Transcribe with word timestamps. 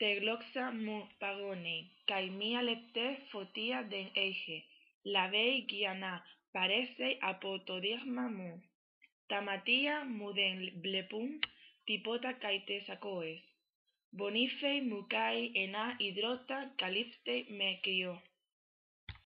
tegloxa 0.00 0.64
mu 0.84 0.96
pagonei, 1.20 1.82
kai 2.08 2.26
mia 2.38 2.60
lepte 2.68 3.04
fotia 3.30 3.78
den 3.92 4.08
eige, 4.24 4.58
lavei 5.14 5.54
giana 5.70 6.12
paresei 6.54 7.14
apotodigma 7.30 8.24
mu. 8.36 8.50
Tamatia 9.30 9.96
mu 10.16 10.28
den 10.38 10.56
blepum, 10.82 11.28
tipota 11.86 12.30
kai 12.42 12.58
te 12.66 12.76
sacoes. 12.86 13.42
Bonifei 14.18 14.80
ena 15.64 15.84
hidrota 16.00 16.58
calipte 16.80 17.34
me 17.58 17.68
crió. 17.84 18.12